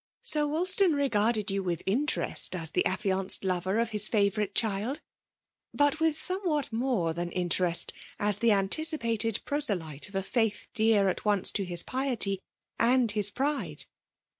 Sir 0.23 0.47
Wolstan 0.47 0.93
regarded 0.95 1.51
you 1.51 1.61
with 1.61 1.85
inte* 1.85 2.17
rest 2.17 2.55
as 2.55 2.71
the 2.71 2.83
affianced 2.87 3.43
lover 3.43 3.77
of 3.77 3.89
his 3.91 4.07
favourite 4.07 4.55
child; 4.55 4.99
but, 5.75 5.99
with 5.99 6.17
somewhat 6.19 6.73
more 6.73 7.13
than 7.13 7.29
interest, 7.31 7.93
as 8.17 8.39
the 8.39 8.51
anticipated 8.51 9.41
proselyte 9.45 10.09
of 10.09 10.15
a 10.15 10.23
faith 10.23 10.67
dear 10.73 11.07
at 11.07 11.23
once 11.23 11.51
to 11.51 11.63
his 11.65 11.83
piety 11.83 12.39
and 12.79 13.11
his 13.11 13.29
pride. 13.29 13.85